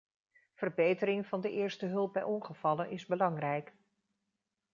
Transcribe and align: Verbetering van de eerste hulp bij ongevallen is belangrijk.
Verbetering 0.53 1.25
van 1.27 1.41
de 1.41 1.51
eerste 1.51 1.85
hulp 1.85 2.13
bij 2.13 2.23
ongevallen 2.23 2.89
is 2.89 3.05
belangrijk. 3.05 3.73